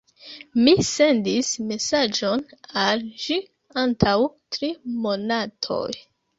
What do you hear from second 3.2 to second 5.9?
ĝi antaŭ tri monatoj.